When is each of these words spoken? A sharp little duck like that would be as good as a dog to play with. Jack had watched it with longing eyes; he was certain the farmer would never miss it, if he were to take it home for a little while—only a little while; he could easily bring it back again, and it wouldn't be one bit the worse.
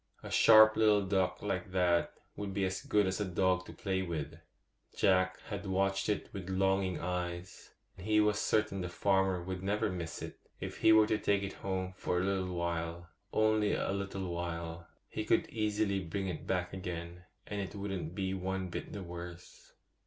A 0.23 0.31
sharp 0.31 0.77
little 0.77 1.05
duck 1.05 1.43
like 1.43 1.69
that 1.73 2.15
would 2.35 2.55
be 2.55 2.65
as 2.65 2.81
good 2.81 3.05
as 3.05 3.21
a 3.21 3.23
dog 3.23 3.67
to 3.67 3.71
play 3.73 4.01
with. 4.01 4.33
Jack 4.97 5.39
had 5.41 5.67
watched 5.67 6.09
it 6.09 6.27
with 6.33 6.49
longing 6.49 6.99
eyes; 6.99 7.75
he 7.99 8.19
was 8.19 8.39
certain 8.39 8.81
the 8.81 8.89
farmer 8.89 9.43
would 9.43 9.61
never 9.61 9.91
miss 9.91 10.23
it, 10.23 10.39
if 10.59 10.77
he 10.77 10.91
were 10.91 11.05
to 11.05 11.19
take 11.19 11.43
it 11.43 11.53
home 11.53 11.93
for 11.95 12.19
a 12.19 12.23
little 12.23 12.55
while—only 12.55 13.73
a 13.75 13.91
little 13.91 14.31
while; 14.33 14.87
he 15.07 15.23
could 15.23 15.47
easily 15.51 15.99
bring 16.03 16.27
it 16.27 16.47
back 16.47 16.73
again, 16.73 17.25
and 17.45 17.61
it 17.61 17.75
wouldn't 17.75 18.15
be 18.15 18.33
one 18.33 18.69
bit 18.69 18.93
the 18.93 19.03
worse. 19.03 19.73